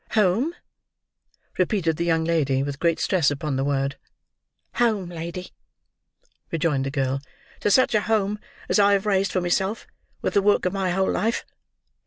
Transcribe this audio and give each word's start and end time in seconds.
"Home!" 0.13 0.55
repeated 1.59 1.97
the 1.97 2.05
young 2.05 2.25
lady, 2.25 2.63
with 2.63 2.79
great 2.79 2.99
stress 2.99 3.29
upon 3.29 3.55
the 3.55 3.63
word. 3.63 3.97
"Home, 4.77 5.09
lady," 5.09 5.51
rejoined 6.51 6.87
the 6.87 6.89
girl. 6.89 7.21
"To 7.59 7.69
such 7.69 7.93
a 7.93 8.01
home 8.01 8.39
as 8.67 8.79
I 8.79 8.93
have 8.93 9.05
raised 9.05 9.31
for 9.31 9.41
myself 9.41 9.85
with 10.23 10.33
the 10.33 10.41
work 10.41 10.65
of 10.65 10.73
my 10.73 10.89
whole 10.89 11.11
life. 11.11 11.45